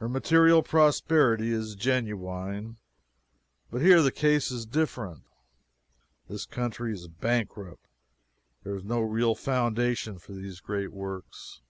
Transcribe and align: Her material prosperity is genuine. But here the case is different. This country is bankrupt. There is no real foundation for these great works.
Her 0.00 0.08
material 0.10 0.62
prosperity 0.62 1.50
is 1.50 1.74
genuine. 1.74 2.76
But 3.70 3.80
here 3.80 4.02
the 4.02 4.12
case 4.12 4.50
is 4.50 4.66
different. 4.66 5.22
This 6.28 6.44
country 6.44 6.92
is 6.92 7.08
bankrupt. 7.08 7.88
There 8.64 8.76
is 8.76 8.84
no 8.84 9.00
real 9.00 9.34
foundation 9.34 10.18
for 10.18 10.32
these 10.34 10.60
great 10.60 10.92
works. 10.92 11.62